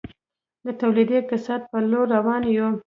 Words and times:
د 0.65 0.67
تولیدي 0.81 1.15
اقتصاد 1.19 1.61
په 1.71 1.77
لور 1.89 2.07
روان 2.15 2.41
یو؟ 2.55 2.67